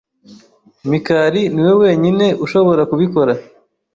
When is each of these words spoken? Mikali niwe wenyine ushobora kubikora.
Mikali 0.89 1.41
niwe 1.53 1.73
wenyine 1.83 2.25
ushobora 2.45 2.81
kubikora. 2.89 3.33